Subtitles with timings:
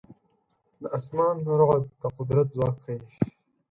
[0.81, 2.97] د اسمان رعد د قدرت ځواک ښيي.